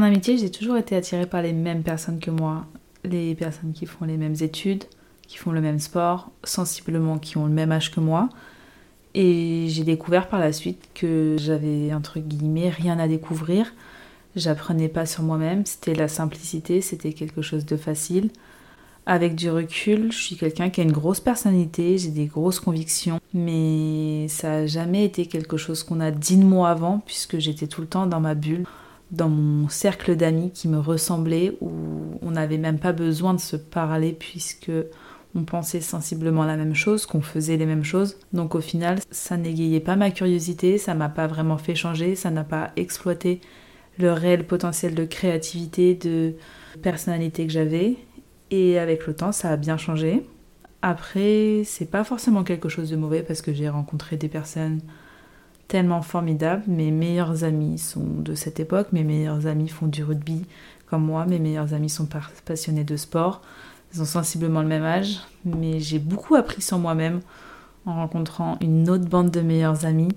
[0.00, 2.64] En amitié, j'ai toujours été attirée par les mêmes personnes que moi.
[3.04, 4.84] Les personnes qui font les mêmes études,
[5.28, 8.30] qui font le même sport, sensiblement qui ont le même âge que moi.
[9.12, 13.74] Et j'ai découvert par la suite que j'avais, entre guillemets, rien à découvrir.
[14.36, 18.30] J'apprenais pas sur moi-même, c'était la simplicité, c'était quelque chose de facile.
[19.04, 23.20] Avec du recul, je suis quelqu'un qui a une grosse personnalité, j'ai des grosses convictions,
[23.34, 27.66] mais ça n'a jamais été quelque chose qu'on a dit de moi avant, puisque j'étais
[27.66, 28.64] tout le temps dans ma bulle,
[29.10, 31.70] dans mon cercle d'amis qui me ressemblait, où
[32.22, 34.70] on n'avait même pas besoin de se parler, puisque
[35.34, 38.16] on pensait sensiblement la même chose, qu'on faisait les mêmes choses.
[38.32, 42.30] Donc au final, ça n'égayait pas ma curiosité, ça m'a pas vraiment fait changer, ça
[42.30, 43.40] n'a pas exploité
[43.98, 46.34] le réel potentiel de créativité, de
[46.82, 47.96] personnalité que j'avais.
[48.50, 50.26] Et avec le temps, ça a bien changé.
[50.82, 54.80] Après, c'est pas forcément quelque chose de mauvais parce que j'ai rencontré des personnes
[55.70, 56.64] tellement formidables.
[56.66, 60.44] Mes meilleurs amis sont de cette époque, mes meilleurs amis font du rugby
[60.86, 62.08] comme moi, mes meilleurs amis sont
[62.44, 63.40] passionnés de sport.
[63.94, 67.20] Ils ont sensiblement le même âge, mais j'ai beaucoup appris sur moi-même
[67.86, 70.16] en rencontrant une autre bande de meilleures amies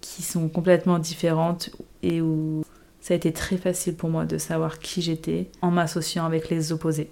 [0.00, 1.68] qui sont complètement différentes
[2.02, 2.64] et où
[3.00, 6.72] ça a été très facile pour moi de savoir qui j'étais en m'associant avec les
[6.72, 7.10] opposés.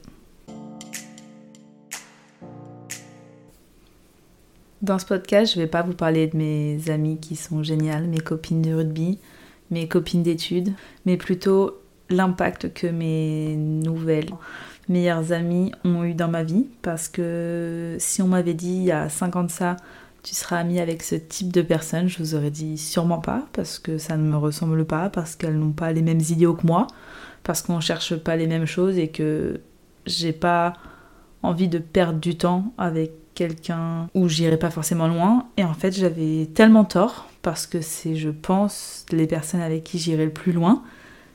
[4.90, 8.08] Dans ce podcast, je ne vais pas vous parler de mes amies qui sont géniales,
[8.08, 9.20] mes copines de rugby,
[9.70, 10.72] mes copines d'études,
[11.06, 14.30] mais plutôt l'impact que mes nouvelles
[14.88, 16.66] meilleures amies ont eu dans ma vie.
[16.82, 19.76] Parce que si on m'avait dit il y a 5 ans de ça,
[20.24, 23.78] tu seras amie avec ce type de personne, je vous aurais dit sûrement pas, parce
[23.78, 26.88] que ça ne me ressemble pas, parce qu'elles n'ont pas les mêmes idéaux que moi,
[27.44, 29.60] parce qu'on cherche pas les mêmes choses et que
[30.04, 30.72] j'ai pas
[31.44, 35.46] envie de perdre du temps avec quelqu'un où j'irai pas forcément loin.
[35.56, 39.98] Et en fait, j'avais tellement tort, parce que c'est, je pense, les personnes avec qui
[39.98, 40.82] j'irai le plus loin.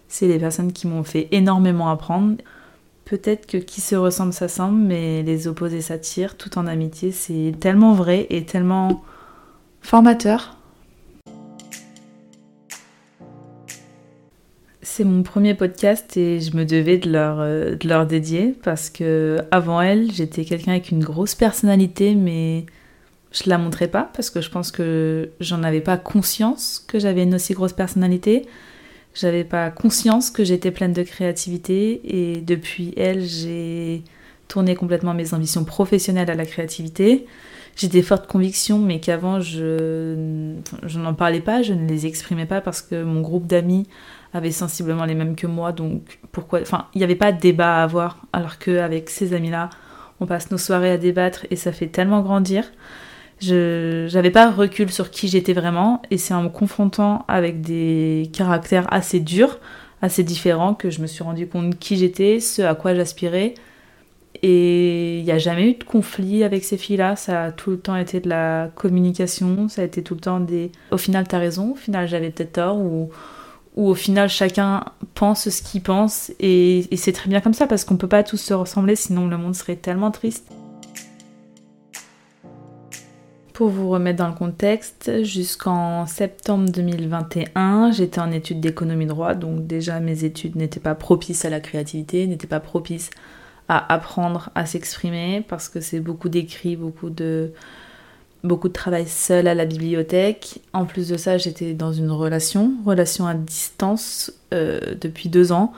[0.07, 2.35] C'est les personnes qui m'ont fait énormément apprendre.
[3.05, 7.11] Peut-être que qui se ressemble s'assemble, mais les opposés s'attirent, tout en amitié.
[7.11, 9.03] C'est tellement vrai et tellement
[9.81, 10.54] formateur.
[14.97, 18.89] C'est mon premier podcast et je me devais de leur, euh, de leur dédier parce
[18.89, 22.65] que avant elle, j'étais quelqu'un avec une grosse personnalité, mais
[23.33, 27.23] je la montrais pas parce que je pense que j'en avais pas conscience que j'avais
[27.23, 28.45] une aussi grosse personnalité.
[29.13, 34.01] J'avais pas conscience que j'étais pleine de créativité et depuis elle, j'ai
[34.47, 37.25] tourné complètement mes ambitions professionnelles à la créativité.
[37.75, 42.45] J'ai des fortes convictions, mais qu'avant je, je n'en parlais pas, je ne les exprimais
[42.45, 43.85] pas parce que mon groupe d'amis
[44.35, 47.79] avait sensiblement les mêmes que moi, donc pourquoi Enfin, il n'y avait pas de débat
[47.79, 49.69] à avoir, alors qu'avec ces amis-là,
[50.19, 52.65] on passe nos soirées à débattre et ça fait tellement grandir.
[53.39, 58.29] Je n'avais pas recul sur qui j'étais vraiment et c'est en me confrontant avec des
[58.33, 59.57] caractères assez durs,
[60.01, 63.53] assez différents que je me suis rendu compte qui j'étais, ce à quoi j'aspirais.
[64.43, 67.79] Et il n'y a jamais eu de conflit avec ces filles-là, ça a tout le
[67.79, 70.73] temps été de la communication, ça a été tout le temps des...
[70.91, 73.09] Au final, t'as raison, au final, j'avais peut-être tort, ou,
[73.75, 77.67] ou au final, chacun pense ce qu'il pense, et, et c'est très bien comme ça,
[77.67, 80.51] parce qu'on peut pas tous se ressembler, sinon le monde serait tellement triste.
[83.55, 89.65] Pour vous remettre dans le contexte, jusqu'en septembre 2021, j'étais en études d'économie droit, donc
[89.65, 93.11] déjà mes études n'étaient pas propices à la créativité, n'étaient pas propices
[93.69, 97.53] à apprendre à s'exprimer parce que c'est beaucoup d'écrits, beaucoup de
[98.43, 100.61] beaucoup de travail seul à la bibliothèque.
[100.73, 105.73] En plus de ça, j'étais dans une relation, relation à distance euh, depuis deux ans,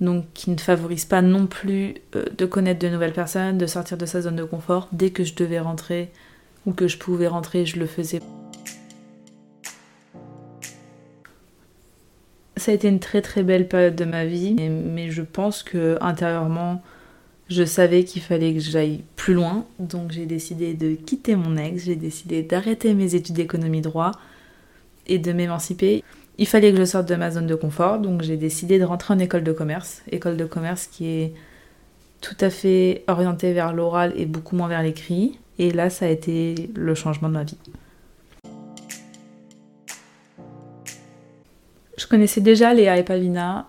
[0.00, 3.96] donc qui ne favorise pas non plus euh, de connaître de nouvelles personnes, de sortir
[3.96, 4.88] de sa zone de confort.
[4.92, 6.10] Dès que je devais rentrer
[6.66, 8.20] ou que je pouvais rentrer, je le faisais.
[12.56, 15.98] Ça a été une très très belle période de ma vie, mais je pense que
[16.00, 16.80] intérieurement,
[17.52, 21.84] je savais qu'il fallait que j'aille plus loin, donc j'ai décidé de quitter mon ex,
[21.84, 24.12] j'ai décidé d'arrêter mes études d'économie droit
[25.06, 26.02] et de m'émanciper.
[26.38, 29.14] Il fallait que je sorte de ma zone de confort, donc j'ai décidé de rentrer
[29.14, 31.34] en école de commerce, école de commerce qui est
[32.20, 35.38] tout à fait orientée vers l'oral et beaucoup moins vers l'écrit.
[35.58, 37.58] Et là, ça a été le changement de ma vie.
[41.98, 43.68] Je connaissais déjà Léa et Pavina,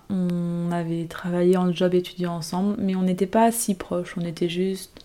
[0.72, 5.04] avait travaillé en job étudiant ensemble, mais on n'était pas si proches, on était juste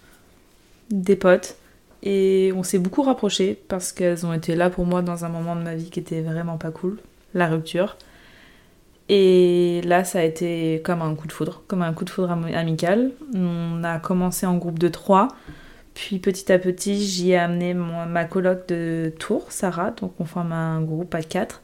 [0.89, 1.55] des potes.
[2.01, 5.55] Et on s'est beaucoup rapprochés parce qu'elles ont été là pour moi dans un moment
[5.55, 6.97] de ma vie qui était vraiment pas cool,
[7.33, 7.97] la rupture.
[9.09, 12.31] Et là, ça a été comme un coup de foudre, comme un coup de foudre
[12.31, 13.11] amical.
[13.33, 15.29] On a commencé en groupe de trois.
[15.95, 20.53] Puis petit à petit, j'y ai amené ma coloc de Tours, Sarah, donc on forme
[20.53, 21.61] un groupe à quatre.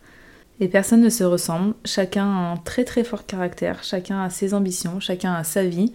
[0.59, 4.53] Et personne ne se ressemble, chacun a un très très fort caractère, chacun a ses
[4.53, 5.91] ambitions, chacun a sa vie.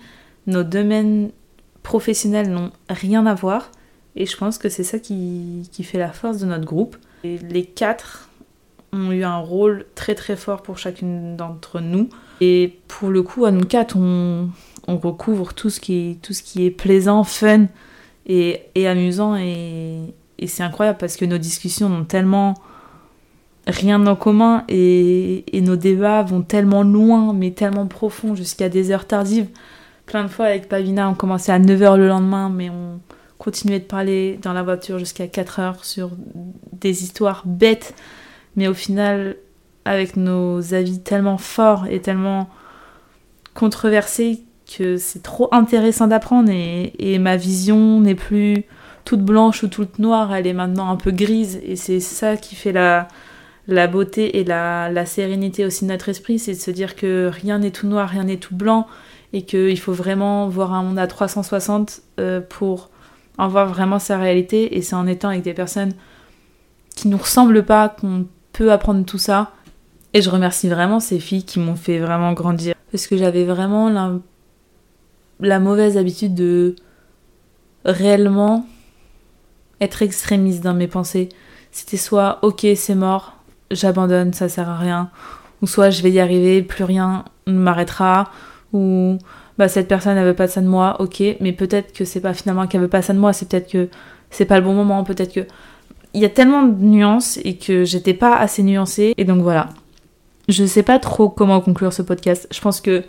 [0.47, 1.31] Nos domaines
[1.83, 3.71] professionnels n'ont rien à voir
[4.17, 6.97] et je pense que c'est ça qui, fait la force de notre groupe.
[7.25, 8.29] Les quatre
[8.93, 12.09] ont eu un rôle très très fort pour chacune d'entre nous.
[12.41, 14.51] Et pour le coup, à nous quatre, on,
[14.89, 16.19] recouvre tout ce, qui
[16.59, 17.67] est, plaisant, fun
[18.27, 19.37] et, amusant.
[19.37, 22.55] Et, et c'est incroyable parce que nos discussions n'ont tellement
[23.71, 29.07] rien en commun et, nos débats vont tellement loin, mais tellement profond jusqu'à des heures
[29.07, 29.49] tardives.
[30.07, 33.01] Plein de fois avec Pavina, on commençait à 9h le lendemain, mais on
[33.39, 36.11] continuait de parler dans la voiture jusqu'à 4h sur
[36.73, 37.95] des histoires bêtes,
[38.57, 39.37] mais au final,
[39.85, 42.51] avec nos avis tellement forts et tellement
[43.55, 44.43] controversés
[44.77, 48.65] que c'est trop intéressant d'apprendre et ma vision n'est plus
[49.05, 52.55] toute blanche ou toute noire, elle est maintenant un peu grise et c'est ça qui
[52.55, 53.09] fait la,
[53.75, 57.59] la beauté et la, sérénité aussi de notre esprit, c'est de se dire que rien
[57.59, 58.87] n'est tout noir, rien n'est tout blanc,
[59.33, 62.91] et qu'il faut vraiment voir un monde à 360 euh, pour
[63.39, 65.93] en voir vraiment sa réalité, et c'est en étant avec des personnes
[66.95, 69.53] qui nous ressemblent pas qu'on peut apprendre tout ça.
[70.13, 73.89] Et je remercie vraiment ces filles qui m'ont fait vraiment grandir, parce que j'avais vraiment
[73.89, 74.13] la,
[75.41, 76.75] la mauvaise habitude de
[77.85, 78.67] réellement
[79.81, 81.29] être extrémiste dans mes pensées.
[81.73, 83.37] C'était soit ok c'est mort,
[83.71, 85.11] j'abandonne, ça sert à rien.
[85.63, 88.31] Ou soit je vais y arriver, plus rien ne m'arrêtera.
[88.73, 89.19] Ou
[89.59, 92.33] bah cette personne elle veut pas ça de moi, ok, mais peut-être que c'est pas
[92.33, 93.89] finalement qu'elle veut pas ça de moi, c'est peut-être que
[94.31, 95.47] c'est pas le bon moment, peut-être que.
[96.13, 99.15] Il y a tellement de nuances et que j'étais pas assez nuancée.
[99.17, 99.69] Et donc voilà.
[100.49, 102.49] Je sais pas trop comment conclure ce podcast.
[102.51, 103.05] Je pense que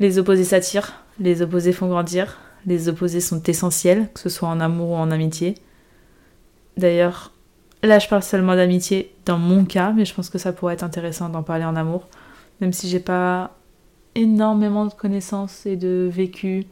[0.00, 4.60] les opposés s'attirent, les opposés font grandir, les opposés sont essentiels, que ce soit en
[4.60, 5.56] amour ou en amitié.
[6.78, 7.32] D'ailleurs,
[7.86, 10.82] Là, je parle seulement d'amitié dans mon cas, mais je pense que ça pourrait être
[10.82, 12.08] intéressant d'en parler en amour.
[12.60, 13.56] Même si j'ai pas
[14.16, 16.64] énormément de connaissances et de vécu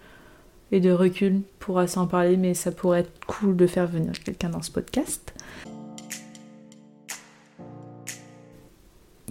[0.73, 4.13] et de recul pour assez en parler, mais ça pourrait être cool de faire venir
[4.25, 5.33] quelqu'un dans ce podcast.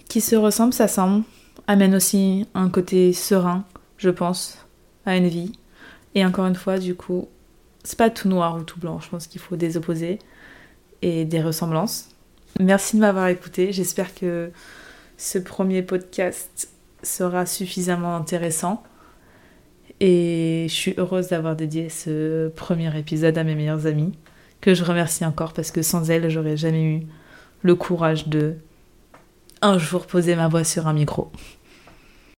[0.08, 1.24] Qui se ressemble, ça semble,
[1.66, 3.62] amène aussi un côté serein,
[3.98, 4.56] je pense,
[5.04, 5.52] à une vie.
[6.14, 7.28] Et encore une fois, du coup,
[7.82, 10.18] c'est pas tout noir ou tout blanc, je pense qu'il faut des opposés
[11.04, 12.08] et des ressemblances.
[12.58, 13.72] Merci de m'avoir écouté.
[13.72, 14.50] J'espère que
[15.18, 16.70] ce premier podcast
[17.02, 18.82] sera suffisamment intéressant.
[20.00, 24.14] Et je suis heureuse d'avoir dédié ce premier épisode à mes meilleures amies,
[24.62, 27.06] que je remercie encore parce que sans elles, j'aurais jamais eu
[27.62, 28.54] le courage de
[29.60, 31.30] un jour poser ma voix sur un micro.